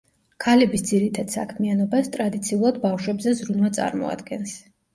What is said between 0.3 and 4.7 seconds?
ქალების ძირითად საქმიანობას ტრადიციულად ბავშვებზე ზრუნვა წარმოადგენს.